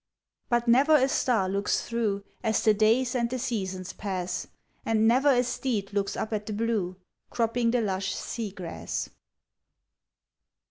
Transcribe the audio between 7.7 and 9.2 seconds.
lush sea grass.